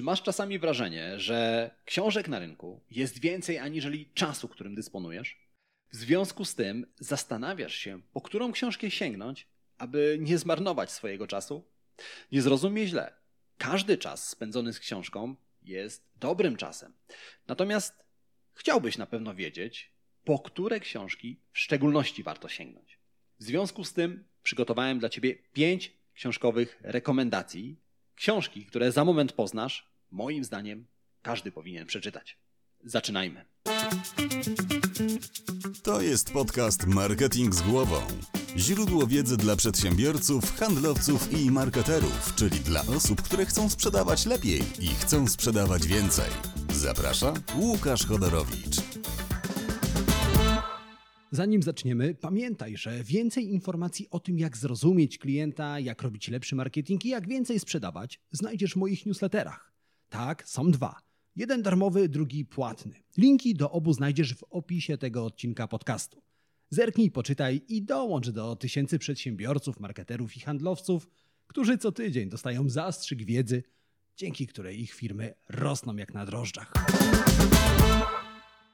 Czy 0.00 0.04
masz 0.04 0.22
czasami 0.22 0.58
wrażenie, 0.58 1.20
że 1.20 1.70
książek 1.84 2.28
na 2.28 2.38
rynku 2.38 2.80
jest 2.90 3.18
więcej 3.18 3.58
aniżeli 3.58 4.10
czasu, 4.14 4.48
którym 4.48 4.74
dysponujesz? 4.74 5.38
W 5.92 5.96
związku 5.96 6.44
z 6.44 6.54
tym 6.54 6.86
zastanawiasz 6.98 7.74
się, 7.74 8.00
po 8.12 8.20
którą 8.20 8.52
książkę 8.52 8.90
sięgnąć, 8.90 9.46
aby 9.78 10.18
nie 10.20 10.38
zmarnować 10.38 10.90
swojego 10.90 11.26
czasu? 11.26 11.64
Nie 12.32 12.42
zrozumie 12.42 12.86
źle. 12.86 13.14
Każdy 13.58 13.98
czas 13.98 14.28
spędzony 14.28 14.72
z 14.72 14.78
książką 14.78 15.36
jest 15.62 16.08
dobrym 16.16 16.56
czasem. 16.56 16.92
Natomiast 17.46 18.04
chciałbyś 18.52 18.98
na 18.98 19.06
pewno 19.06 19.34
wiedzieć, 19.34 19.92
po 20.24 20.38
które 20.38 20.80
książki 20.80 21.40
w 21.52 21.58
szczególności 21.58 22.22
warto 22.22 22.48
sięgnąć. 22.48 22.98
W 23.38 23.44
związku 23.44 23.84
z 23.84 23.92
tym 23.92 24.24
przygotowałem 24.42 24.98
dla 24.98 25.08
Ciebie 25.08 25.34
pięć 25.52 25.92
książkowych 26.14 26.80
rekomendacji. 26.82 27.76
Książki, 28.14 28.66
które 28.66 28.92
za 28.92 29.04
moment 29.04 29.32
poznasz, 29.32 29.89
moim 30.10 30.44
zdaniem 30.44 30.86
każdy 31.22 31.52
powinien 31.52 31.86
przeczytać. 31.86 32.38
Zaczynajmy. 32.84 33.44
To 35.82 36.00
jest 36.00 36.32
podcast 36.32 36.86
Marketing 36.86 37.54
z 37.54 37.62
głową. 37.62 38.00
Źródło 38.56 39.06
wiedzy 39.06 39.36
dla 39.36 39.56
przedsiębiorców, 39.56 40.56
handlowców 40.56 41.32
i 41.32 41.50
marketerów, 41.50 42.34
czyli 42.36 42.60
dla 42.60 42.80
osób, 42.80 43.22
które 43.22 43.46
chcą 43.46 43.68
sprzedawać 43.68 44.26
lepiej 44.26 44.60
i 44.80 44.86
chcą 44.86 45.26
sprzedawać 45.26 45.86
więcej. 45.86 46.30
Zaprasza 46.74 47.34
Łukasz 47.56 48.06
Chodorowicz. 48.06 48.76
Zanim 51.32 51.62
zaczniemy, 51.62 52.14
pamiętaj, 52.14 52.76
że 52.76 53.04
więcej 53.04 53.48
informacji 53.48 54.08
o 54.10 54.20
tym, 54.20 54.38
jak 54.38 54.56
zrozumieć 54.56 55.18
klienta, 55.18 55.80
jak 55.80 56.02
robić 56.02 56.28
lepszy 56.28 56.56
marketing 56.56 57.04
i 57.04 57.08
jak 57.08 57.28
więcej 57.28 57.60
sprzedawać, 57.60 58.20
znajdziesz 58.32 58.72
w 58.72 58.76
moich 58.76 59.06
newsletterach. 59.06 59.69
Tak, 60.10 60.48
są 60.48 60.70
dwa. 60.70 61.00
Jeden 61.36 61.62
darmowy, 61.62 62.08
drugi 62.08 62.44
płatny. 62.44 63.02
Linki 63.18 63.54
do 63.54 63.70
obu 63.70 63.92
znajdziesz 63.92 64.34
w 64.34 64.44
opisie 64.50 64.98
tego 64.98 65.24
odcinka 65.24 65.68
podcastu. 65.68 66.22
Zerknij, 66.70 67.10
poczytaj 67.10 67.60
i 67.68 67.82
dołącz 67.82 68.30
do 68.30 68.56
tysięcy 68.56 68.98
przedsiębiorców, 68.98 69.80
marketerów 69.80 70.36
i 70.36 70.40
handlowców, 70.40 71.08
którzy 71.46 71.78
co 71.78 71.92
tydzień 71.92 72.28
dostają 72.28 72.68
zastrzyk 72.68 73.24
wiedzy, 73.24 73.62
dzięki 74.16 74.46
której 74.46 74.80
ich 74.80 74.92
firmy 74.92 75.34
rosną 75.48 75.96
jak 75.96 76.14
na 76.14 76.26
drożdżach. 76.26 76.72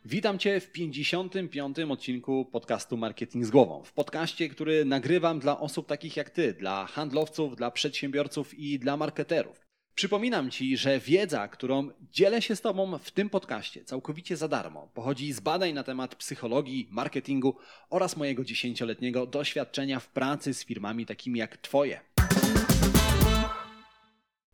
Witam 0.05 0.39
Cię 0.39 0.61
w 0.61 0.73
55. 0.73 1.79
odcinku 1.79 2.45
podcastu 2.45 2.97
Marketing 2.97 3.45
z 3.45 3.51
Głową. 3.51 3.83
W 3.85 3.93
podcaście, 3.93 4.49
który 4.49 4.85
nagrywam 4.85 5.41
dla 5.41 5.61
osób 5.61 5.87
takich 5.87 6.17
jak 6.17 6.31
Ty, 6.31 6.55
dla 6.55 6.87
handlowców, 6.87 7.57
dla 7.57 7.71
przedsiębiorców 7.71 8.59
i 8.59 8.79
dla 8.79 8.97
marketerów. 8.97 9.66
Przypominam 9.97 10.51
Ci, 10.51 10.77
że 10.77 11.01
wiedza, 11.01 11.49
którą 11.49 11.91
dzielę 12.13 12.43
się 12.43 12.57
z 12.57 12.61
Tobą 12.61 12.99
w 12.99 13.11
tym 13.11 13.31
podcaście 13.31 13.85
całkowicie 13.85 14.37
za 14.37 14.49
darmo, 14.49 14.91
pochodzi 14.95 15.33
z 15.33 15.41
badań 15.41 15.73
na 15.73 15.83
temat 15.83 16.15
psychologii, 16.15 16.89
marketingu 16.91 17.57
oraz 17.91 18.17
mojego 18.17 18.45
dziesięcioletniego 18.45 19.27
doświadczenia 19.27 20.01
w 20.01 20.09
pracy 20.09 20.55
z 20.55 20.65
firmami 20.65 21.07
takimi 21.07 21.39
jak 21.39 21.57
Twoje. 21.57 22.01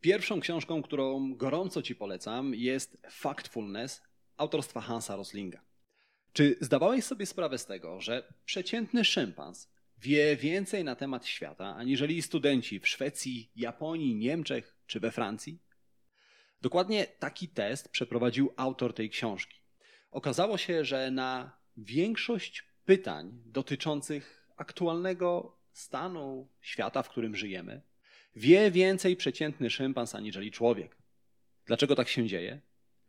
Pierwszą 0.00 0.40
książką, 0.40 0.82
którą 0.82 1.34
gorąco 1.34 1.82
Ci 1.82 1.94
polecam, 1.94 2.54
jest 2.54 2.98
Factfulness 3.10 4.02
autorstwa 4.36 4.80
Hansa 4.80 5.16
Roslinga. 5.16 5.60
Czy 6.32 6.56
zdawałeś 6.60 7.04
sobie 7.04 7.26
sprawę 7.26 7.58
z 7.58 7.66
tego, 7.66 8.00
że 8.00 8.32
przeciętny 8.44 9.04
szympans 9.04 9.71
wie 10.02 10.36
więcej 10.36 10.84
na 10.84 10.96
temat 10.96 11.26
świata, 11.26 11.76
aniżeli 11.76 12.22
studenci 12.22 12.80
w 12.80 12.88
Szwecji, 12.88 13.50
Japonii, 13.56 14.14
Niemczech 14.14 14.76
czy 14.86 15.00
we 15.00 15.10
Francji? 15.10 15.62
Dokładnie 16.62 17.06
taki 17.06 17.48
test 17.48 17.88
przeprowadził 17.88 18.52
autor 18.56 18.94
tej 18.94 19.10
książki. 19.10 19.60
Okazało 20.10 20.58
się, 20.58 20.84
że 20.84 21.10
na 21.10 21.56
większość 21.76 22.64
pytań 22.84 23.42
dotyczących 23.46 24.48
aktualnego 24.56 25.58
stanu 25.72 26.48
świata, 26.60 27.02
w 27.02 27.08
którym 27.08 27.36
żyjemy, 27.36 27.82
wie 28.36 28.70
więcej 28.70 29.16
przeciętny 29.16 29.70
szympans 29.70 30.14
aniżeli 30.14 30.50
człowiek. 30.50 30.96
Dlaczego 31.66 31.96
tak 31.96 32.08
się 32.08 32.26
dzieje? 32.26 32.60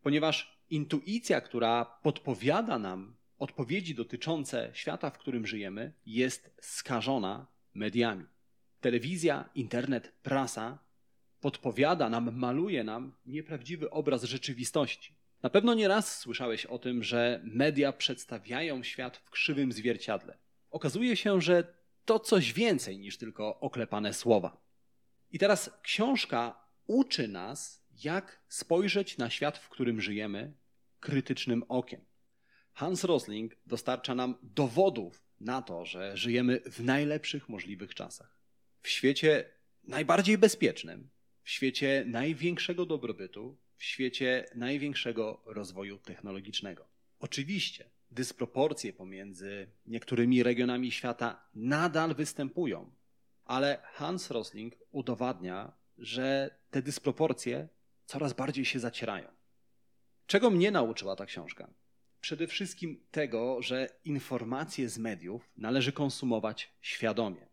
Ponieważ 0.02 0.64
intuicja, 0.70 1.42
która 1.42 1.86
podpowiada 1.86 2.80
nam 2.80 3.16
odpowiedzi 3.44 3.96
dotyczące 3.96 4.70
świata, 4.74 5.10
w 5.10 5.18
którym 5.18 5.48
żyjemy, 5.48 5.94
jest 6.06 6.52
skażona 6.62 7.48
mediami. 7.74 8.26
Telewizja, 8.82 9.50
internet, 9.56 10.14
prasa 10.24 10.80
podpowiada 11.40 12.10
nam, 12.10 12.36
maluje 12.36 12.84
nam 12.84 13.14
nieprawdziwy 13.26 13.90
obraz 13.90 14.24
rzeczywistości. 14.24 15.16
Na 15.42 15.50
pewno 15.50 15.74
nie 15.74 15.88
raz 15.88 16.20
słyszałeś 16.20 16.66
o 16.66 16.80
tym, 16.80 17.04
że 17.04 17.42
media 17.44 17.94
przedstawiają 17.94 18.84
świat 18.84 19.18
w 19.18 19.30
krzywym 19.30 19.72
zwierciadle. 19.72 20.38
Okazuje 20.72 21.16
się, 21.16 21.42
że 21.42 21.74
to 22.06 22.20
coś 22.20 22.54
więcej 22.54 23.00
niż 23.00 23.18
tylko 23.18 23.60
oklepane 23.60 24.14
słowa. 24.14 24.58
I 25.32 25.40
teraz 25.40 25.70
książka 25.82 26.68
uczy 26.88 27.28
nas, 27.28 27.86
jak 28.04 28.44
spojrzeć 28.48 29.18
na 29.18 29.30
świat, 29.30 29.58
w 29.58 29.70
którym 29.70 30.02
żyjemy, 30.02 30.54
krytycznym 31.00 31.64
okiem. 31.70 32.02
Hans 32.74 33.04
Rosling 33.04 33.56
dostarcza 33.66 34.16
nam 34.16 34.36
dowodów 34.44 35.24
na 35.40 35.62
to, 35.62 35.86
że 35.86 36.18
żyjemy 36.18 36.60
w 36.60 36.84
najlepszych 36.84 37.50
możliwych 37.50 37.96
czasach. 37.96 38.40
W 38.82 38.90
świecie 38.90 39.50
najbardziej 39.84 40.38
bezpiecznym, 40.38 41.10
w 41.44 41.50
świecie 41.50 42.04
największego 42.08 42.86
dobrobytu, 42.86 43.58
w 43.76 43.84
świecie 43.84 44.46
największego 44.56 45.44
rozwoju 45.46 46.00
technologicznego. 46.00 46.88
Oczywiście 47.20 47.90
dysproporcje 48.12 48.94
pomiędzy 48.94 49.68
niektórymi 49.86 50.44
regionami 50.44 50.92
świata 50.92 51.50
nadal 51.54 52.16
występują, 52.16 52.92
ale 53.46 53.82
Hans 53.84 54.32
Rosling 54.32 54.76
udowadnia, 54.92 55.74
że 55.98 56.60
te 56.70 56.82
dysproporcje 56.82 57.68
coraz 58.06 58.34
bardziej 58.34 58.66
się 58.66 58.80
zacierają. 58.80 59.28
Czego 60.28 60.50
mnie 60.50 60.72
nauczyła 60.72 61.16
ta 61.16 61.26
książka? 61.26 61.74
Przede 62.24 62.48
wszystkim 62.48 63.04
tego, 63.12 63.62
że 63.62 63.90
informacje 64.06 64.90
z 64.90 64.98
mediów 64.98 65.50
należy 65.58 65.92
konsumować 65.92 66.74
świadomie. 66.82 67.48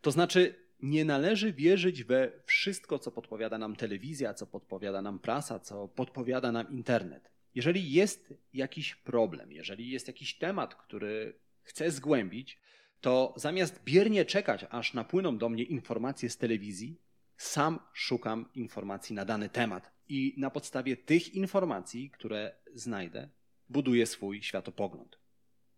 To 0.00 0.10
znaczy, 0.10 0.54
nie 0.82 1.04
należy 1.04 1.52
wierzyć 1.52 2.04
we 2.04 2.32
wszystko, 2.46 2.98
co 2.98 3.12
podpowiada 3.12 3.58
nam 3.58 3.76
telewizja, 3.76 4.34
co 4.34 4.46
podpowiada 4.46 5.02
nam 5.02 5.18
prasa, 5.18 5.58
co 5.58 5.88
podpowiada 5.88 6.52
nam 6.52 6.70
internet. 6.70 7.30
Jeżeli 7.54 7.92
jest 7.92 8.34
jakiś 8.52 8.94
problem, 8.94 9.52
jeżeli 9.52 9.90
jest 9.90 10.06
jakiś 10.06 10.38
temat, 10.38 10.74
który 10.74 11.38
chcę 11.62 11.90
zgłębić, 11.90 12.58
to 13.00 13.34
zamiast 13.36 13.84
biernie 13.84 14.24
czekać, 14.24 14.64
aż 14.70 14.94
napłyną 14.94 15.38
do 15.38 15.48
mnie 15.48 15.64
informacje 15.64 16.30
z 16.30 16.36
telewizji, 16.36 17.00
sam 17.36 17.78
szukam 17.92 18.48
informacji 18.54 19.14
na 19.14 19.24
dany 19.24 19.48
temat 19.48 19.92
i 20.08 20.34
na 20.36 20.50
podstawie 20.50 20.96
tych 20.96 21.34
informacji, 21.34 22.10
które 22.10 22.56
znajdę, 22.74 23.28
buduję 23.72 24.06
swój 24.06 24.42
światopogląd. 24.42 25.18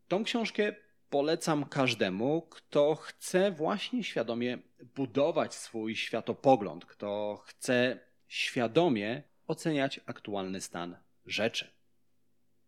Tą 0.09 0.25
książkę 0.25 0.75
polecam 1.11 1.65
każdemu, 1.65 2.43
kto 2.43 2.95
chce 2.95 3.51
właśnie 3.51 4.05
świadomie 4.05 4.59
budować 4.95 5.55
swój 5.55 5.97
światopogląd, 5.97 6.87
kto 6.87 7.43
chce 7.47 8.01
świadomie 8.29 9.23
oceniać 9.47 10.01
aktualny 10.07 10.61
stan 10.61 10.97
rzeczy. 11.27 11.71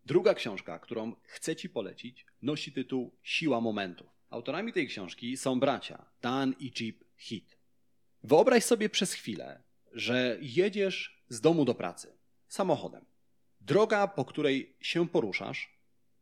Druga 0.04 0.34
książka, 0.34 0.78
którą 0.78 1.12
chcę 1.22 1.56
Ci 1.56 1.68
polecić, 1.68 2.26
nosi 2.42 2.72
tytuł 2.72 3.16
Siła 3.22 3.60
Momentu. 3.60 4.08
Autorami 4.30 4.72
tej 4.72 4.88
książki 4.88 5.36
są 5.36 5.60
bracia 5.60 6.04
Dan 6.22 6.54
i 6.58 6.72
Jeep 6.80 7.04
Heath. 7.16 7.56
Wyobraź 8.22 8.64
sobie 8.64 8.88
przez 8.88 9.12
chwilę, 9.12 9.62
że 9.92 10.38
jedziesz 10.40 11.24
z 11.28 11.40
domu 11.40 11.64
do 11.64 11.74
pracy 11.74 12.18
samochodem. 12.48 13.04
Droga, 13.66 14.08
po 14.08 14.24
której 14.24 14.76
się 14.80 15.08
poruszasz, 15.08 15.78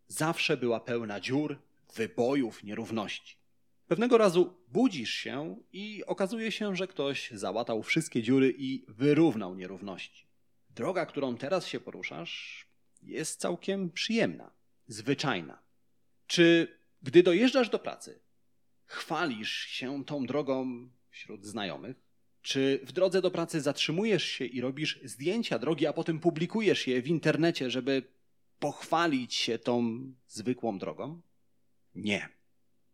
zawsze 0.09 0.57
była 0.57 0.81
pełna 0.81 1.21
dziur, 1.21 1.59
wybojów, 1.95 2.65
nierówności. 2.65 3.37
Pewnego 3.87 4.19
razu 4.19 4.55
budzisz 4.69 5.11
się 5.11 5.57
i 5.73 6.05
okazuje 6.05 6.53
się, 6.53 6.77
że 6.77 6.87
ktoś 6.87 7.31
załatał 7.31 7.83
wszystkie 7.83 8.23
dziury 8.23 8.55
i 8.59 8.85
wyrównał 8.89 9.55
nierówności. 9.55 10.27
Droga, 10.71 11.07
którą 11.07 11.37
teraz 11.37 11.67
się 11.67 11.81
poruszasz, 11.81 12.67
jest 13.03 13.41
całkiem 13.41 13.91
przyjemna, 13.91 14.51
zwyczajna. 14.87 15.63
Czy 16.27 16.79
gdy 17.03 17.23
dojeżdżasz 17.23 17.69
do 17.69 17.79
pracy, 17.79 18.21
chwalisz 18.85 19.53
się 19.53 20.05
tą 20.05 20.27
drogą 20.27 20.89
wśród 21.11 21.47
znajomych? 21.47 22.04
Czy 22.45 22.81
w 22.83 22.93
drodze 22.93 23.23
do 23.23 23.31
pracy 23.31 23.61
zatrzymujesz 23.61 24.25
się 24.25 24.45
i 24.45 24.61
robisz 24.61 25.01
zdjęcia 25.05 25.59
drogi, 25.59 25.87
a 25.87 25.93
potem 25.93 26.21
publikujesz 26.21 26.87
je 26.87 27.03
w 27.03 27.09
internecie, 27.09 27.71
żeby 27.71 28.03
pochwalić 28.59 29.35
się 29.35 29.59
tą 29.59 30.01
zwykłą 30.29 30.79
drogą? 30.79 31.21
Nie. 31.95 32.29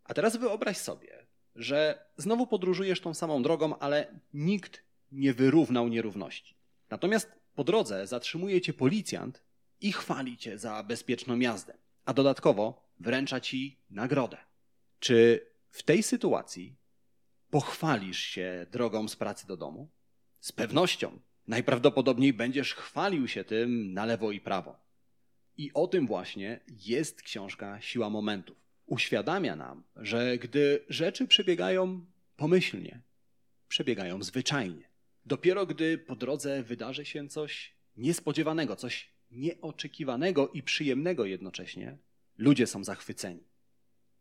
A 0.05 0.15
teraz 0.15 0.37
wyobraź 0.37 0.77
sobie, 0.77 1.27
że 1.55 2.05
znowu 2.17 2.47
podróżujesz 2.47 3.01
tą 3.01 3.15
samą 3.15 3.43
drogą, 3.43 3.79
ale 3.79 4.21
nikt 4.35 4.85
nie 5.13 5.35
wyrównał 5.35 5.89
nierówności. 5.89 6.55
Natomiast 6.91 7.33
po 7.55 7.65
drodze 7.65 8.07
zatrzymuje 8.07 8.61
cię 8.61 8.73
policjant 8.73 9.43
i 9.81 9.93
chwali 9.93 10.37
cię 10.37 10.59
za 10.59 10.83
bezpieczną 10.83 11.39
jazdę, 11.39 11.75
a 12.05 12.15
dodatkowo 12.15 12.89
wręcza 13.01 13.41
ci 13.41 13.79
nagrodę. 13.91 14.37
Czy 14.99 15.47
w 15.71 15.83
tej 15.83 16.03
sytuacji 16.03 16.80
pochwalisz 17.51 18.19
się 18.19 18.67
drogą 18.71 19.09
z 19.09 19.17
pracy 19.17 19.47
do 19.47 19.57
domu? 19.57 19.91
Z 20.41 20.53
pewnością. 20.53 21.19
Najprawdopodobniej 21.47 22.33
będziesz 22.33 22.75
chwalił 22.75 23.29
się 23.29 23.45
tym 23.45 23.93
na 23.93 24.05
lewo 24.05 24.33
i 24.33 24.41
prawo. 24.41 24.77
I 25.57 25.73
o 25.73 25.87
tym 25.87 26.07
właśnie 26.07 26.61
jest 26.69 27.23
książka 27.23 27.81
Siła 27.81 28.11
Momentów. 28.11 28.57
Uświadamia 28.87 29.57
nam, 29.57 29.85
że 29.97 30.39
gdy 30.39 30.85
rzeczy 30.89 31.27
przebiegają 31.27 32.07
pomyślnie, 32.37 33.01
przebiegają 33.69 34.23
zwyczajnie. 34.23 34.91
Dopiero 35.25 35.67
gdy 35.67 35.99
po 35.99 36.17
drodze 36.17 36.63
wydarzy 36.63 37.05
się 37.05 37.29
coś 37.29 37.75
niespodziewanego, 37.97 38.77
coś 38.77 39.13
nieoczekiwanego 39.31 40.49
i 40.49 40.63
przyjemnego 40.63 41.25
jednocześnie, 41.25 41.99
ludzie 42.39 42.67
są 42.67 42.85
zachwyceni. 42.85 43.45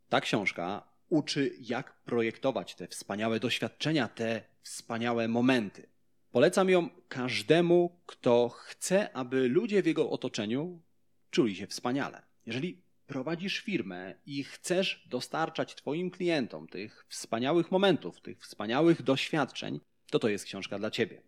Ta 0.09 0.21
książka 0.21 0.88
uczy, 1.09 1.55
jak 1.59 2.01
projektować 2.03 2.75
te 2.75 2.87
wspaniałe 2.87 3.39
doświadczenia, 3.39 4.07
te 4.07 4.41
wspaniałe 4.61 5.27
momenty. 5.27 5.87
Polecam 6.31 6.69
ją 6.69 6.89
każdemu, 7.07 8.01
kto 8.05 8.49
chce, 8.49 9.13
aby 9.13 9.49
ludzie 9.49 9.83
w 9.83 9.85
jego 9.85 10.09
otoczeniu 10.09 10.81
czuli 11.29 11.55
się 11.55 11.67
wspaniale. 11.67 12.21
Jeżeli 12.45 12.81
prowadzisz 13.07 13.59
firmę 13.59 14.15
i 14.25 14.43
chcesz 14.43 15.07
dostarczać 15.09 15.75
Twoim 15.75 16.11
klientom 16.11 16.67
tych 16.67 17.05
wspaniałych 17.07 17.71
momentów, 17.71 18.21
tych 18.21 18.41
wspaniałych 18.41 19.01
doświadczeń, 19.01 19.79
to 20.09 20.19
to 20.19 20.29
jest 20.29 20.45
książka 20.45 20.79
dla 20.79 20.91
Ciebie. 20.91 21.21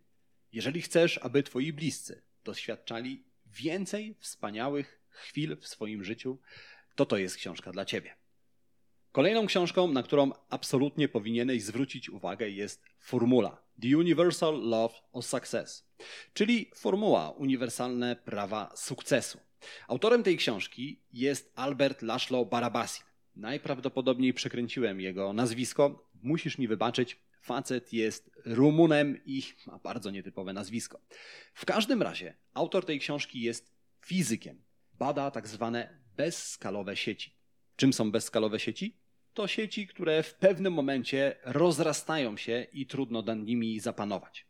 Jeżeli 0.51 0.81
chcesz, 0.81 1.17
aby 1.17 1.43
Twoi 1.43 1.73
bliscy 1.73 2.23
doświadczali 2.43 3.23
więcej 3.45 4.15
wspaniałych 4.19 5.01
chwil 5.09 5.57
w 5.57 5.67
swoim 5.67 6.03
życiu, 6.03 6.39
to 6.95 7.05
to 7.05 7.17
jest 7.17 7.35
książka 7.35 7.71
dla 7.71 7.85
Ciebie. 7.85 8.20
Kolejną 9.11 9.45
książką, 9.45 9.87
na 9.87 10.03
którą 10.03 10.31
absolutnie 10.49 11.09
powinieneś 11.09 11.63
zwrócić 11.63 12.09
uwagę, 12.09 12.49
jest 12.49 12.83
Formuła 12.99 13.63
The 13.81 13.97
Universal 13.97 14.61
Law 14.61 15.03
of 15.11 15.25
Success, 15.25 15.87
czyli 16.33 16.71
formuła 16.75 17.29
uniwersalne 17.29 18.15
prawa 18.15 18.71
sukcesu. 18.75 19.39
Autorem 19.87 20.23
tej 20.23 20.37
książki 20.37 21.01
jest 21.13 21.51
Albert 21.55 22.01
Laszlo 22.01 22.45
Barabasin. 22.45 23.03
Najprawdopodobniej 23.35 24.33
przekręciłem 24.33 25.01
jego 25.01 25.33
nazwisko. 25.33 26.09
Musisz 26.23 26.57
mi 26.57 26.67
wybaczyć, 26.67 27.19
facet 27.41 27.93
jest 27.93 28.31
Rumunem 28.45 29.19
i 29.25 29.43
ma 29.67 29.79
bardzo 29.79 30.11
nietypowe 30.11 30.53
nazwisko. 30.53 30.99
W 31.53 31.65
każdym 31.65 32.01
razie 32.01 32.37
autor 32.53 32.85
tej 32.85 32.99
książki 32.99 33.41
jest 33.41 33.71
fizykiem. 34.05 34.63
Bada 34.93 35.31
tak 35.31 35.47
zwane 35.47 36.01
bezskalowe 36.17 36.97
sieci. 36.97 37.35
Czym 37.75 37.93
są 37.93 38.11
bezskalowe 38.11 38.59
sieci? 38.59 39.00
To 39.33 39.47
sieci, 39.47 39.87
które 39.87 40.23
w 40.23 40.33
pewnym 40.33 40.73
momencie 40.73 41.35
rozrastają 41.43 42.37
się 42.37 42.67
i 42.73 42.85
trudno 42.85 43.21
nad 43.21 43.39
nimi 43.39 43.79
zapanować. 43.79 44.45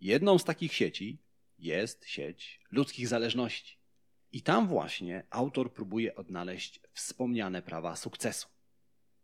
Jedną 0.00 0.38
z 0.38 0.44
takich 0.44 0.74
sieci 0.74 1.22
jest 1.58 2.06
sieć 2.06 2.60
ludzkich 2.70 3.08
zależności. 3.08 3.78
I 4.32 4.42
tam 4.42 4.68
właśnie 4.68 5.26
autor 5.30 5.72
próbuje 5.72 6.14
odnaleźć 6.14 6.80
wspomniane 6.92 7.62
prawa 7.62 7.96
sukcesu. 7.96 8.48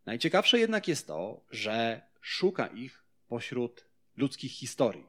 Najciekawsze 0.05 0.59
jednak 0.59 0.87
jest 0.87 1.07
to, 1.07 1.45
że 1.51 2.01
szuka 2.21 2.67
ich 2.67 3.03
pośród 3.27 3.85
ludzkich 4.17 4.51
historii, 4.51 5.05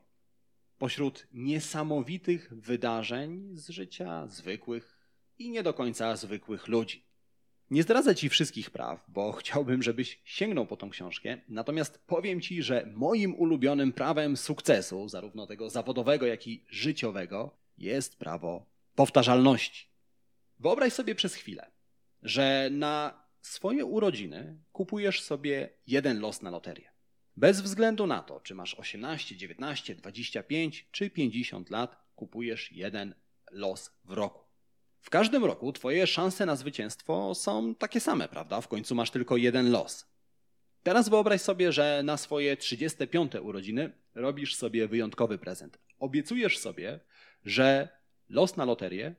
pośród 0.78 1.26
niesamowitych 1.32 2.54
wydarzeń 2.54 3.50
z 3.56 3.69
życia 3.69 4.26
zwykłych 4.26 4.98
i 5.38 5.50
nie 5.50 5.62
do 5.62 5.75
końca 5.75 6.16
zwykłych 6.16 6.69
ludzi. 6.69 7.09
Nie 7.70 7.82
zdradzę 7.82 8.14
Ci 8.14 8.28
wszystkich 8.28 8.70
praw, 8.70 9.05
bo 9.08 9.32
chciałbym, 9.40 9.82
żebyś 9.82 10.20
sięgnął 10.25 10.67
po 10.67 10.76
tą 10.76 10.90
książkę. 10.90 11.38
Natomiast 11.49 11.99
powiem 12.06 12.40
Ci, 12.40 12.62
że 12.62 12.93
moim 12.94 13.34
ulubionym 13.34 13.93
prawem 13.93 14.37
sukcesu, 14.37 15.08
zarówno 15.08 15.46
tego 15.46 15.70
zawodowego, 15.70 16.26
jak 16.26 16.46
i 16.46 16.64
życiowego, 16.69 17.56
jest 17.78 18.19
prawo 18.19 18.67
powtarzalności. 18.94 19.87
Wyobraź 20.58 20.93
sobie 20.93 21.14
przez 21.14 21.34
chwilę, 21.34 21.70
że 22.22 22.69
na 22.72 23.25
swoje 23.40 23.84
urodziny 23.84 24.58
kupujesz 24.73 25.23
sobie 25.23 25.69
jeden 25.87 26.20
los 26.20 26.43
na 26.43 26.50
loterię. 26.50 26.90
Bez 27.37 27.61
względu 27.61 28.06
na 28.06 28.23
to, 28.23 28.40
czy 28.40 28.55
masz 28.55 28.75
18, 28.75 29.37
19, 29.37 29.94
25 29.94 30.88
czy 30.90 31.11
50 31.11 31.70
lat, 31.70 31.96
kupujesz 32.14 32.73
jeden 32.73 33.14
los 33.50 33.90
w 34.05 34.12
roku. 34.12 34.50
W 35.00 35.11
każdym 35.11 35.44
roku 35.44 35.73
twoje 35.73 36.06
szanse 36.06 36.47
na 36.47 36.56
zwycięstwo 36.56 37.35
są 37.35 37.75
takie 37.75 38.00
same, 38.00 38.29
prawda? 38.29 38.61
W 38.61 38.69
końcu 38.69 38.94
masz 38.94 39.11
tylko 39.11 39.37
jeden 39.37 39.70
los. 39.70 40.06
Teraz 40.82 41.08
wyobraź 41.08 41.41
sobie, 41.41 41.73
że 41.73 42.02
na 42.05 42.17
swoje 42.17 42.56
35 42.56 43.32
urodziny 43.35 43.93
robisz 44.14 44.56
sobie 44.56 44.88
wyjątkowy 44.88 45.38
prezent. 45.38 45.79
Obiecujesz 45.99 46.58
sobie, 46.58 47.00
że 47.44 47.88
los 48.29 48.56
na 48.56 48.64
loterię 48.64 49.14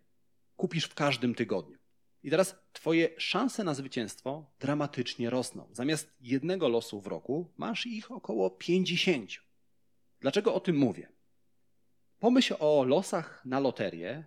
kupisz 0.56 0.86
w 0.86 0.94
każdym 0.94 1.36
tygodniu. 1.36 1.78
I 2.24 2.30
teraz 2.30 2.56
twoje 2.74 3.10
szanse 3.18 3.64
na 3.64 3.74
zwycięstwo 3.74 4.52
dramatycznie 4.60 5.30
rosną. 5.30 5.70
Zamiast 5.72 6.16
jednego 6.22 6.70
losu 6.70 7.02
w 7.02 7.08
roku 7.08 7.54
masz 7.58 7.86
ich 7.86 8.12
około 8.12 8.50
50. 8.50 9.32
Dlaczego 10.20 10.54
o 10.54 10.60
tym 10.60 10.78
mówię? 10.78 11.08
Pomyśl 12.20 12.56
o 12.60 12.84
losach 12.84 13.46
na 13.46 13.60
loterię 13.60 14.24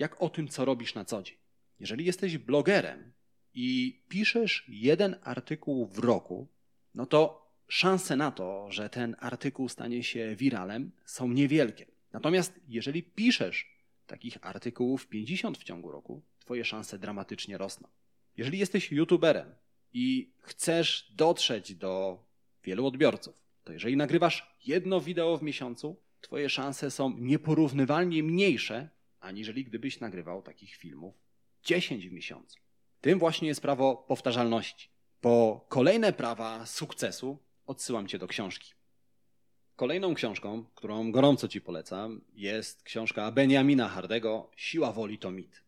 jak 0.00 0.22
o 0.22 0.28
tym, 0.28 0.48
co 0.48 0.64
robisz 0.64 0.94
na 0.94 1.04
co 1.04 1.22
dzień. 1.22 1.36
Jeżeli 1.80 2.04
jesteś 2.04 2.38
blogerem 2.38 3.12
i 3.54 4.00
piszesz 4.08 4.64
jeden 4.68 5.16
artykuł 5.22 5.86
w 5.86 5.98
roku, 5.98 6.48
no 6.94 7.06
to 7.06 7.50
szanse 7.68 8.16
na 8.16 8.30
to, 8.30 8.66
że 8.70 8.90
ten 8.90 9.16
artykuł 9.18 9.68
stanie 9.68 10.02
się 10.02 10.36
wiralem, 10.36 10.90
są 11.04 11.28
niewielkie. 11.28 11.86
Natomiast 12.12 12.60
jeżeli 12.68 13.02
piszesz 13.02 13.76
takich 14.06 14.38
artykułów 14.42 15.06
50 15.06 15.58
w 15.58 15.64
ciągu 15.64 15.92
roku, 15.92 16.22
twoje 16.38 16.64
szanse 16.64 16.98
dramatycznie 16.98 17.58
rosną. 17.58 17.88
Jeżeli 18.36 18.58
jesteś 18.58 18.92
youtuberem 18.92 19.54
i 19.92 20.32
chcesz 20.38 21.12
dotrzeć 21.16 21.74
do 21.74 22.24
wielu 22.64 22.86
odbiorców, 22.86 23.34
to 23.64 23.72
jeżeli 23.72 23.96
nagrywasz 23.96 24.56
jedno 24.66 25.00
wideo 25.00 25.36
w 25.36 25.42
miesiącu, 25.42 25.96
twoje 26.20 26.48
szanse 26.48 26.90
są 26.90 27.18
nieporównywalnie 27.18 28.22
mniejsze 28.22 28.88
aniżeli 29.20 29.64
gdybyś 29.64 30.00
nagrywał 30.00 30.42
takich 30.42 30.74
filmów 30.74 31.14
10 31.64 32.08
w 32.08 32.12
miesiącu. 32.12 32.58
Tym 33.00 33.18
właśnie 33.18 33.48
jest 33.48 33.60
prawo 33.60 33.96
powtarzalności. 33.96 34.88
Po 35.20 35.66
kolejne 35.68 36.12
prawa 36.12 36.66
sukcesu 36.66 37.38
odsyłam 37.66 38.06
cię 38.06 38.18
do 38.18 38.26
książki. 38.26 38.72
Kolejną 39.76 40.14
książką, 40.14 40.64
którą 40.74 41.12
gorąco 41.12 41.48
ci 41.48 41.60
polecam, 41.60 42.20
jest 42.32 42.82
książka 42.82 43.32
Benjamina 43.32 43.88
Hardego 43.88 44.50
Siła 44.56 44.92
woli 44.92 45.18
to 45.18 45.30
mit. 45.30 45.62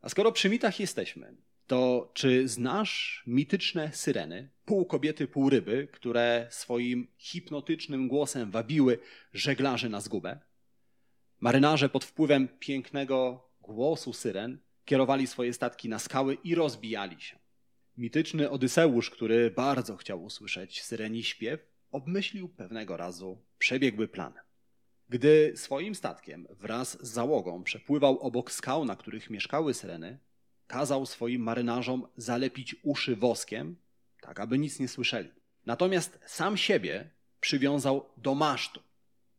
A 0.00 0.08
skoro 0.08 0.32
przy 0.32 0.48
mitach 0.50 0.80
jesteśmy, 0.80 1.36
to 1.66 2.10
czy 2.14 2.48
znasz 2.48 3.22
mityczne 3.26 3.92
syreny, 3.92 4.50
pół 4.64 4.86
kobiety, 4.86 5.26
pół 5.26 5.50
ryby, 5.50 5.88
które 5.92 6.46
swoim 6.50 7.08
hipnotycznym 7.18 8.08
głosem 8.08 8.50
wabiły 8.50 8.98
żeglarzy 9.32 9.88
na 9.88 10.00
zgubę? 10.00 10.40
Marynarze 11.44 11.88
pod 11.88 12.04
wpływem 12.04 12.48
pięknego 12.58 13.48
głosu 13.60 14.12
syren 14.12 14.58
kierowali 14.84 15.26
swoje 15.26 15.52
statki 15.52 15.88
na 15.88 15.98
skały 15.98 16.34
i 16.44 16.54
rozbijali 16.54 17.20
się. 17.20 17.38
Mityczny 17.96 18.50
Odyseusz, 18.50 19.10
który 19.10 19.50
bardzo 19.50 19.96
chciał 19.96 20.24
usłyszeć 20.24 20.82
syreni 20.82 21.24
śpiew, 21.24 21.60
obmyślił 21.90 22.48
pewnego 22.48 22.96
razu 22.96 23.38
przebiegły 23.58 24.08
plan. 24.08 24.32
Gdy 25.08 25.52
swoim 25.56 25.94
statkiem 25.94 26.46
wraz 26.50 27.06
z 27.06 27.12
załogą 27.12 27.62
przepływał 27.64 28.18
obok 28.18 28.52
skał, 28.52 28.84
na 28.84 28.96
których 28.96 29.30
mieszkały 29.30 29.74
syreny, 29.74 30.18
kazał 30.66 31.06
swoim 31.06 31.42
marynarzom 31.42 32.06
zalepić 32.16 32.76
uszy 32.82 33.16
woskiem, 33.16 33.76
tak 34.20 34.40
aby 34.40 34.58
nic 34.58 34.80
nie 34.80 34.88
słyszeli. 34.88 35.30
Natomiast 35.66 36.18
sam 36.26 36.56
siebie 36.56 37.10
przywiązał 37.40 38.10
do 38.16 38.34
masztu, 38.34 38.80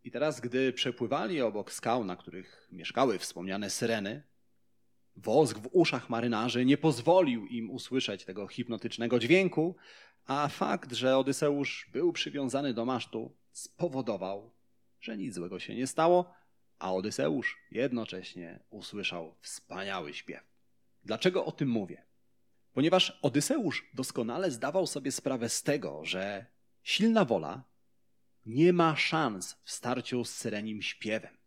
i 0.05 0.11
teraz, 0.11 0.39
gdy 0.39 0.73
przepływali 0.73 1.41
obok 1.41 1.71
skał, 1.71 2.03
na 2.03 2.15
których 2.15 2.67
mieszkały 2.71 3.19
wspomniane 3.19 3.69
syreny, 3.69 4.23
wosk 5.15 5.57
w 5.57 5.69
uszach 5.71 6.09
marynarzy 6.09 6.65
nie 6.65 6.77
pozwolił 6.77 7.45
im 7.45 7.71
usłyszeć 7.71 8.25
tego 8.25 8.47
hipnotycznego 8.47 9.19
dźwięku, 9.19 9.75
a 10.25 10.47
fakt, 10.47 10.93
że 10.93 11.17
Odyseusz 11.17 11.89
był 11.93 12.13
przywiązany 12.13 12.73
do 12.73 12.85
masztu, 12.85 13.35
spowodował, 13.51 14.51
że 14.99 15.17
nic 15.17 15.35
złego 15.35 15.59
się 15.59 15.75
nie 15.75 15.87
stało, 15.87 16.33
a 16.79 16.93
Odyseusz 16.93 17.57
jednocześnie 17.71 18.59
usłyszał 18.69 19.35
wspaniały 19.41 20.13
śpiew. 20.13 20.43
Dlaczego 21.03 21.45
o 21.45 21.51
tym 21.51 21.69
mówię? 21.69 22.03
Ponieważ 22.73 23.19
Odyseusz 23.21 23.89
doskonale 23.93 24.51
zdawał 24.51 24.87
sobie 24.87 25.11
sprawę 25.11 25.49
z 25.49 25.63
tego, 25.63 26.05
że 26.05 26.45
silna 26.83 27.25
wola 27.25 27.74
nie 28.45 28.73
ma 28.73 28.95
szans 28.95 29.57
w 29.63 29.71
starciu 29.71 30.25
z 30.25 30.35
syrenim 30.35 30.81
śpiewem. 30.81 31.37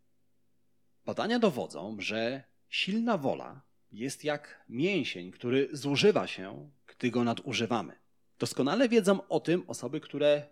Badania 1.05 1.39
dowodzą, 1.39 1.97
że 1.99 2.43
silna 2.69 3.17
wola 3.17 3.61
jest 3.91 4.23
jak 4.23 4.65
mięsień, 4.69 5.31
który 5.31 5.69
zużywa 5.71 6.27
się, 6.27 6.69
gdy 6.87 7.11
go 7.11 7.23
nadużywamy. 7.23 7.95
Doskonale 8.39 8.89
wiedzą 8.89 9.27
o 9.27 9.39
tym 9.39 9.63
osoby, 9.67 10.01
które 10.01 10.47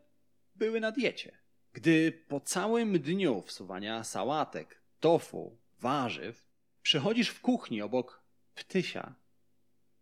były 0.56 0.80
na 0.80 0.92
diecie. 0.92 1.38
Gdy 1.74 2.12
po 2.28 2.40
całym 2.40 3.00
dniu 3.00 3.42
wsuwania 3.42 4.04
sałatek, 4.04 4.82
tofu, 5.00 5.58
warzyw 5.80 6.48
przychodzisz 6.82 7.30
w 7.30 7.42
kuchni 7.42 7.82
obok 7.82 8.24
ptysia, 8.56 9.16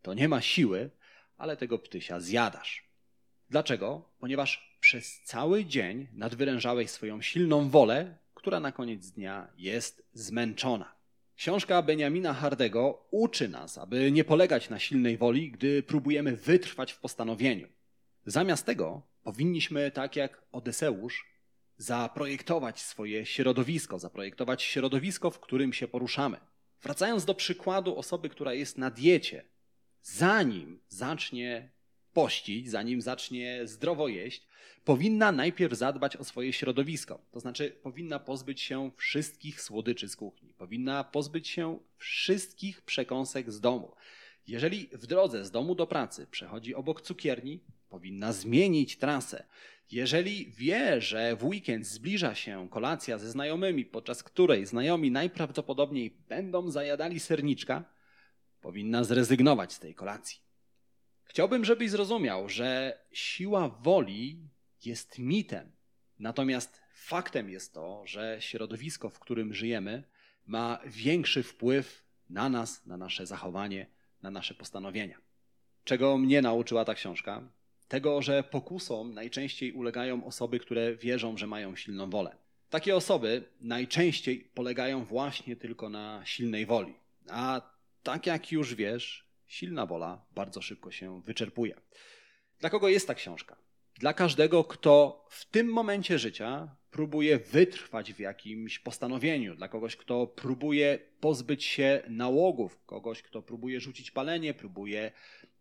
to 0.02 0.14
nie 0.14 0.30
ma 0.30 0.42
siły, 0.42 0.90
ale 1.38 1.58
tego 1.58 1.80
ptysia 1.80 2.20
zjadasz. 2.20 2.90
Dlaczego? 3.50 4.10
Ponieważ 4.20 4.75
przez 4.86 5.22
cały 5.24 5.65
dzień 5.65 6.08
nadwyrężałeś 6.13 6.89
swoją 6.89 7.22
silną 7.22 7.70
wolę, 7.70 8.18
która 8.34 8.60
na 8.60 8.72
koniec 8.72 9.12
dnia 9.12 9.48
jest 9.58 10.04
zmęczona. 10.13 10.96
Książka 11.36 11.82
Benjamina 11.82 12.34
Hardego 12.34 13.08
uczy 13.12 13.50
nas, 13.50 13.77
aby 13.77 14.12
nie 14.12 14.24
polegać 14.24 14.70
na 14.70 14.80
silnej 14.80 15.18
woli, 15.18 15.51
gdy 15.51 15.84
próbujemy 15.84 16.36
wytrwać 16.36 16.92
w 16.92 17.00
postanowieniu. 17.00 17.68
Zamiast 18.25 18.65
tego 18.65 19.01
powinniśmy, 19.24 19.92
tak 19.92 20.15
jak 20.15 20.42
Odyseusz, 20.51 21.25
zaprojektować 21.77 22.82
swoje 22.82 23.25
środowisko, 23.25 24.00
zaprojektować 24.00 24.63
środowisko, 24.63 25.32
w 25.32 25.39
którym 25.39 25.74
się 25.74 25.88
poruszamy. 25.88 26.38
Wracając 26.82 27.25
do 27.25 27.36
przykładu 27.36 27.98
osoby, 27.98 28.30
która 28.30 28.54
jest 28.54 28.77
na 28.77 28.92
diecie, 28.92 29.46
zanim 30.01 30.80
zacznie 30.88 31.75
pościć, 32.15 32.69
zanim 32.69 33.01
zacznie 33.01 33.62
zdrowo 33.63 34.07
jeść, 34.07 34.48
powinna 34.86 35.31
najpierw 35.31 35.74
zadbać 35.74 36.17
o 36.17 36.24
swoje 36.24 36.53
środowisko. 36.53 37.19
To 37.31 37.39
znaczy, 37.39 37.72
powinna 37.84 38.19
pozbyć 38.19 38.62
się 38.62 38.91
wszystkich 38.98 39.62
słodyczy 39.62 40.10
z 40.10 40.15
kuchni, 40.15 40.53
powinna 40.53 41.03
pozbyć 41.03 41.48
się 41.48 41.79
wszystkich 41.98 42.81
przekąsek 42.81 43.51
z 43.51 43.60
domu. 43.62 43.91
Jeżeli 44.48 44.89
w 44.93 45.07
drodze 45.07 45.45
z 45.45 45.51
domu 45.51 45.75
do 45.75 45.88
pracy 45.88 46.27
przechodzi 46.31 46.75
obok 46.75 47.01
cukierni, 47.01 47.60
powinna 47.89 48.34
zmienić 48.34 48.98
trasę. 48.98 49.43
Jeżeli 49.91 50.51
wie, 50.51 51.01
że 51.01 51.36
w 51.36 51.43
weekend 51.43 51.88
zbliża 51.88 52.36
się 52.36 52.69
kolacja 52.69 53.17
ze 53.17 53.31
znajomymi, 53.31 53.86
podczas 53.86 54.24
której 54.24 54.65
znajomi 54.65 55.12
najprawdopodobniej 55.12 56.17
będą 56.29 56.72
zajadali 56.72 57.19
serniczka, 57.19 57.84
powinna 58.62 59.03
zrezygnować 59.03 59.74
z 59.74 59.79
tej 59.79 59.95
kolacji. 59.95 60.45
Chciałbym, 61.25 61.65
żebyś 61.65 61.89
zrozumiał, 61.89 62.50
że 62.50 63.00
siła 63.12 63.70
woli 63.70 64.39
jest 64.86 65.20
mitem. 65.20 65.72
Natomiast 66.20 66.82
faktem 66.94 67.50
jest 67.50 67.74
to, 67.74 68.03
że 68.05 68.38
środowisko, 68.39 69.10
w 69.10 69.20
którym 69.20 69.53
żyjemy, 69.53 70.03
ma 70.46 70.79
większy 70.86 71.44
wpływ 71.44 72.03
na 72.29 72.50
nas, 72.50 72.86
na 72.86 72.98
nasze 72.98 73.25
zachowanie, 73.25 73.88
na 74.22 74.32
nasze 74.32 74.53
postanowienia. 74.53 75.17
Czego 75.84 76.17
mnie 76.17 76.41
nauczyła 76.41 76.86
ta 76.86 76.94
książka? 76.94 77.41
Tego, 77.88 78.22
że 78.22 78.44
pokusom 78.44 79.13
najczęściej 79.13 79.72
ulegają 79.72 80.25
osoby, 80.25 80.60
które 80.60 80.96
wierzą, 80.96 81.38
że 81.38 81.48
mają 81.48 81.75
silną 81.75 82.10
wolę. 82.10 82.36
Takie 82.70 82.96
osoby 82.96 83.44
najczęściej 83.62 84.39
polegają 84.53 85.05
właśnie 85.05 85.55
tylko 85.55 85.89
na 85.89 86.22
silnej 86.25 86.65
woli. 86.65 86.94
A 87.29 87.62
tak 88.03 88.25
jak 88.25 88.51
już 88.51 88.75
wiesz, 88.75 89.25
silna 89.48 89.86
wola 89.86 90.25
bardzo 90.36 90.62
szybko 90.62 90.92
się 90.92 91.22
wyczerpuje. 91.22 91.75
Dla 92.60 92.70
kogo 92.70 92.90
jest 92.90 93.08
ta 93.08 93.16
książka? 93.16 93.58
Dla 94.00 94.14
każdego, 94.14 94.64
kto 94.64 95.25
w 95.30 95.46
tym 95.46 95.68
momencie 95.68 96.20
życia 96.20 96.75
próbuje 96.92 97.40
wytrwać 97.40 98.14
w 98.14 98.20
jakimś 98.20 98.80
postanowieniu, 98.80 99.56
dla 99.56 99.68
kogoś, 99.68 99.96
kto 99.96 100.28
próbuje 100.28 101.00
pozbyć 101.20 101.64
się 101.64 102.04
nałogów, 102.10 102.86
kogoś, 102.86 103.22
kto 103.22 103.42
próbuje 103.42 103.80
rzucić 103.80 104.12
palenie, 104.12 104.54
próbuje 104.54 105.12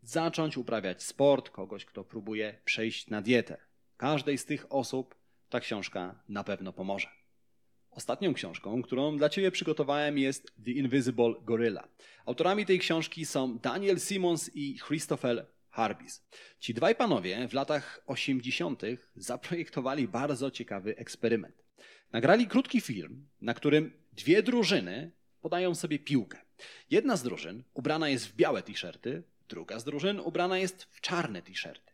zacząć 0.03 0.57
uprawiać 0.57 1.03
sport, 1.03 1.51
kogoś, 1.51 1.85
kto 1.85 2.05
próbuje 2.05 2.59
przejść 2.65 3.11
na 3.11 3.23
dietę. 3.23 3.57
Każdej 3.97 4.39
z 4.39 4.45
tych 4.45 4.73
osób 4.73 5.15
ta 5.49 5.61
książka 5.61 6.23
na 6.29 6.45
pewno 6.45 6.73
pomoże. 6.73 7.24
Ostatnią 7.95 8.35
książką, 8.35 8.83
którą 8.83 9.17
dla 9.17 9.29
Ciebie 9.29 9.51
przygotowałem 9.51 10.19
jest 10.19 10.53
The 10.65 10.71
Invisible 10.71 11.35
Gorilla. 11.43 11.89
Autorami 12.27 12.67
tej 12.67 12.79
książki 12.79 13.27
są 13.27 13.59
Daniel 13.59 14.01
Simmons 14.01 14.51
i 14.55 14.79
Christopher 14.87 15.47
Harbis. 15.71 16.27
Ci 16.59 16.75
dwaj 16.75 16.95
panowie 16.95 17.49
w 17.49 17.53
latach 17.53 18.05
80. 18.07 18.83
zaprojektowali 19.17 20.09
bardzo 20.09 20.51
ciekawy 20.51 20.97
eksperyment. 20.97 21.65
Nagrali 22.13 22.47
krótki 22.47 22.81
film, 22.81 23.29
na 23.41 23.55
którym 23.55 23.93
dwie 24.13 24.43
drużyny 24.43 25.11
podają 25.41 25.75
sobie 25.75 25.99
piłkę. 25.99 26.39
Jedna 26.91 27.17
z 27.17 27.23
drużyn 27.23 27.65
ubrana 27.75 28.09
jest 28.09 28.27
w 28.27 28.37
białe 28.37 28.63
t-shirty, 28.63 29.23
druga 29.49 29.79
z 29.79 29.85
drużyn 29.85 30.21
ubrana 30.21 30.59
jest 30.59 30.85
w 30.85 31.01
czarne 31.01 31.43
t-shirty. 31.43 31.94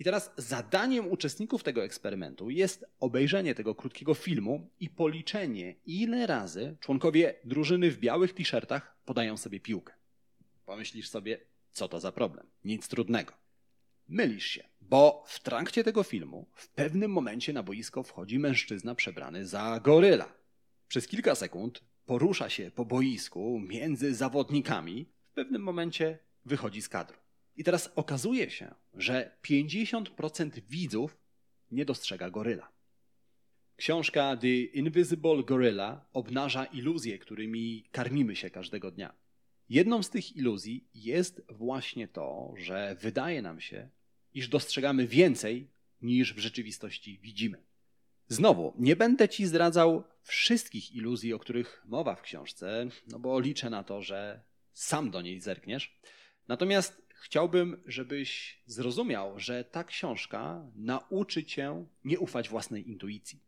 I 0.00 0.04
teraz 0.04 0.32
zadaniem 0.36 1.08
uczestników 1.10 1.62
tego 1.62 1.84
eksperymentu 1.84 2.50
jest 2.50 2.84
obejrzenie 3.00 3.54
tego 3.54 3.74
krótkiego 3.74 4.14
filmu 4.14 4.70
i 4.80 4.90
policzenie, 4.90 5.76
ile 5.86 6.26
razy 6.26 6.76
członkowie 6.80 7.34
drużyny 7.44 7.90
w 7.90 7.98
białych 7.98 8.32
t-shirtach 8.32 8.96
podają 9.04 9.36
sobie 9.36 9.60
piłkę. 9.60 9.94
Pomyślisz 10.66 11.08
sobie, 11.08 11.38
co 11.72 11.88
to 11.88 12.00
za 12.00 12.12
problem? 12.12 12.46
Nic 12.64 12.88
trudnego. 12.88 13.32
Mylisz 14.08 14.46
się, 14.46 14.68
bo 14.80 15.24
w 15.26 15.40
trakcie 15.40 15.84
tego 15.84 16.02
filmu 16.02 16.46
w 16.54 16.68
pewnym 16.68 17.10
momencie 17.10 17.52
na 17.52 17.62
boisko 17.62 18.02
wchodzi 18.02 18.38
mężczyzna 18.38 18.94
przebrany 18.94 19.46
za 19.46 19.80
goryla. 19.84 20.32
Przez 20.88 21.06
kilka 21.06 21.34
sekund 21.34 21.80
porusza 22.06 22.48
się 22.48 22.70
po 22.70 22.84
boisku 22.84 23.60
między 23.68 24.14
zawodnikami, 24.14 25.06
w 25.30 25.34
pewnym 25.34 25.62
momencie 25.62 26.18
wychodzi 26.44 26.82
z 26.82 26.88
kadru. 26.88 27.19
I 27.56 27.64
teraz 27.64 27.92
okazuje 27.96 28.50
się, 28.50 28.74
że 28.94 29.36
50% 29.42 30.60
widzów 30.68 31.18
nie 31.70 31.84
dostrzega 31.84 32.30
goryla. 32.30 32.72
Książka 33.76 34.36
The 34.36 34.48
Invisible 34.48 35.42
Gorilla 35.44 36.04
obnaża 36.12 36.64
iluzje, 36.64 37.18
którymi 37.18 37.84
karmimy 37.92 38.36
się 38.36 38.50
każdego 38.50 38.90
dnia. 38.90 39.14
Jedną 39.68 40.02
z 40.02 40.10
tych 40.10 40.36
iluzji 40.36 40.88
jest 40.94 41.42
właśnie 41.48 42.08
to, 42.08 42.54
że 42.56 42.96
wydaje 43.00 43.42
nam 43.42 43.60
się, 43.60 43.88
iż 44.34 44.48
dostrzegamy 44.48 45.06
więcej 45.06 45.70
niż 46.02 46.34
w 46.34 46.38
rzeczywistości 46.38 47.18
widzimy. 47.18 47.64
Znowu, 48.28 48.74
nie 48.78 48.96
będę 48.96 49.28
ci 49.28 49.46
zdradzał 49.46 50.04
wszystkich 50.22 50.92
iluzji, 50.92 51.32
o 51.32 51.38
których 51.38 51.82
mowa 51.86 52.14
w 52.14 52.22
książce, 52.22 52.88
no 53.06 53.18
bo 53.18 53.40
liczę 53.40 53.70
na 53.70 53.84
to, 53.84 54.02
że 54.02 54.42
sam 54.72 55.10
do 55.10 55.22
niej 55.22 55.40
zerkniesz. 55.40 56.00
Natomiast 56.48 57.02
chciałbym, 57.20 57.82
żebyś 57.86 58.60
zrozumiał, 58.66 59.40
że 59.40 59.64
ta 59.64 59.84
książka 59.84 60.66
nauczy 60.76 61.44
cię 61.44 61.86
nie 62.04 62.18
ufać 62.18 62.48
własnej 62.48 62.88
intuicji. 62.88 63.40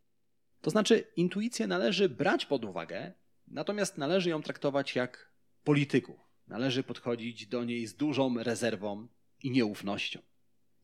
To 0.61 0.71
znaczy, 0.71 1.05
intuicję 1.17 1.67
należy 1.67 2.09
brać 2.09 2.47
pod 2.47 2.65
uwagę, 2.65 3.13
natomiast 3.49 3.99
należy 3.99 4.31
ją 4.31 4.43
traktować 4.43 4.95
jak 4.95 5.33
polityków. 5.65 6.21
Należy 6.49 6.83
podchodzić 6.83 7.47
do 7.47 7.65
niej 7.65 7.87
z 7.87 7.95
dużą 7.95 8.43
rezerwą 8.43 9.09
i 9.43 9.51
nieufnością. 9.51 10.21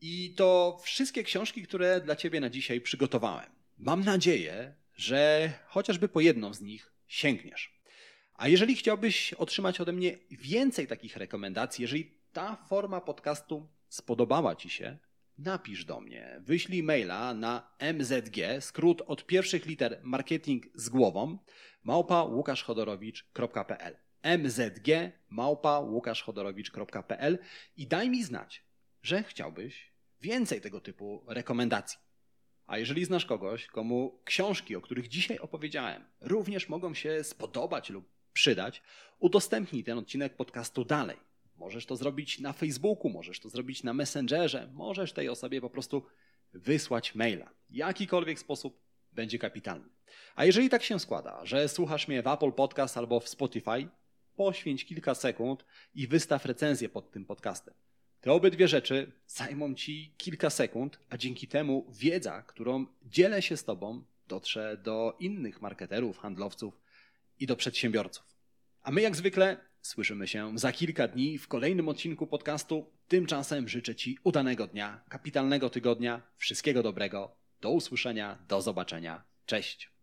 I 0.01 0.33
to 0.37 0.79
wszystkie 0.83 1.23
książki, 1.23 1.63
które 1.63 2.01
dla 2.01 2.15
Ciebie 2.15 2.39
na 2.39 2.49
dzisiaj 2.49 2.81
przygotowałem. 2.81 3.49
Mam 3.77 4.03
nadzieję, 4.03 4.75
że 4.95 5.51
chociażby 5.67 6.09
po 6.09 6.21
jedną 6.21 6.53
z 6.53 6.61
nich 6.61 6.91
sięgniesz. 7.07 7.79
A 8.35 8.47
jeżeli 8.47 8.75
chciałbyś 8.75 9.33
otrzymać 9.33 9.81
ode 9.81 9.91
mnie 9.91 10.17
więcej 10.31 10.87
takich 10.87 11.17
rekomendacji, 11.17 11.81
jeżeli 11.81 12.18
ta 12.31 12.55
forma 12.55 13.01
podcastu 13.01 13.69
spodobała 13.89 14.55
Ci 14.55 14.69
się, 14.69 14.97
napisz 15.37 15.85
do 15.85 16.01
mnie. 16.01 16.41
Wyślij 16.41 16.83
maila 16.83 17.33
na 17.33 17.75
mzg, 17.79 18.61
skrót 18.61 19.01
od 19.07 19.25
pierwszych 19.25 19.65
liter 19.65 19.99
marketing 20.03 20.65
z 20.75 20.89
głową, 20.89 21.37
małpa 21.83 22.23
łukaszchodorowicz.pl 22.23 23.97
mzg 24.23 25.11
małpa 25.29 25.79
łukaszchodorowicz.pl 25.79 27.39
i 27.77 27.87
daj 27.87 28.09
mi 28.09 28.23
znać, 28.23 28.63
że 29.03 29.23
chciałbyś 29.23 29.93
więcej 30.21 30.61
tego 30.61 30.81
typu 30.81 31.25
rekomendacji. 31.27 31.99
A 32.67 32.77
jeżeli 32.77 33.05
znasz 33.05 33.25
kogoś, 33.25 33.67
komu 33.67 34.21
książki, 34.23 34.75
o 34.75 34.81
których 34.81 35.07
dzisiaj 35.07 35.39
opowiedziałem, 35.39 36.05
również 36.21 36.69
mogą 36.69 36.93
się 36.93 37.23
spodobać 37.23 37.89
lub 37.89 38.09
przydać, 38.33 38.81
udostępnij 39.19 39.83
ten 39.83 39.97
odcinek 39.97 40.35
podcastu 40.35 40.85
dalej. 40.85 41.28
Możesz 41.59 41.85
to 41.85 41.95
zrobić 41.95 42.39
na 42.39 42.53
Facebooku, 42.53 43.09
możesz 43.09 43.39
to 43.39 43.49
zrobić 43.49 43.83
na 43.83 43.93
Messengerze, 43.93 44.69
możesz 44.73 45.13
tej 45.13 45.29
osobie 45.29 45.61
po 45.61 45.69
prostu 45.69 46.05
wysłać 46.53 47.15
maila. 47.15 47.49
Jakikolwiek 47.69 48.39
sposób 48.39 48.81
będzie 49.11 49.39
kapitalny. 49.39 49.89
A 50.35 50.45
jeżeli 50.45 50.69
tak 50.69 50.83
się 50.83 50.99
składa, 50.99 51.45
że 51.45 51.69
słuchasz 51.69 52.07
mnie 52.07 52.23
w 52.23 52.27
Apple 52.27 52.51
Podcast 52.51 52.97
albo 52.97 53.19
w 53.19 53.29
Spotify, 53.29 53.87
poświęć 54.35 54.85
kilka 54.85 55.15
sekund 55.15 55.65
i 55.93 56.07
wystaw 56.07 56.45
recenzję 56.45 56.89
pod 56.89 57.11
tym 57.11 57.25
podcastem. 57.25 57.73
Te 58.21 58.31
obydwie 58.31 58.67
rzeczy 58.67 59.11
zajmą 59.27 59.75
Ci 59.75 60.13
kilka 60.17 60.49
sekund, 60.49 60.99
a 61.09 61.17
dzięki 61.17 61.47
temu 61.47 61.85
wiedza, 61.91 62.41
którą 62.41 62.85
dzielę 63.03 63.41
się 63.41 63.57
z 63.57 63.63
Tobą, 63.63 64.03
dotrze 64.27 64.77
do 64.77 65.15
innych 65.19 65.61
marketerów, 65.61 66.17
handlowców 66.17 66.81
i 67.39 67.47
do 67.47 67.55
przedsiębiorców. 67.55 68.25
A 68.81 68.91
my 68.91 69.01
jak 69.01 69.15
zwykle 69.15 69.68
słyszymy 69.81 70.27
się 70.27 70.51
za 70.55 70.71
kilka 70.71 71.07
dni 71.07 71.37
w 71.37 71.47
kolejnym 71.47 71.89
odcinku 71.89 72.27
podcastu. 72.27 72.85
Tymczasem 73.07 73.69
życzę 73.69 73.95
Ci 73.95 74.17
udanego 74.23 74.67
dnia, 74.67 75.01
kapitalnego 75.09 75.69
tygodnia, 75.69 76.21
wszystkiego 76.37 76.83
dobrego. 76.83 77.35
Do 77.61 77.71
usłyszenia, 77.71 78.37
do 78.47 78.61
zobaczenia. 78.61 79.23
Cześć. 79.45 79.98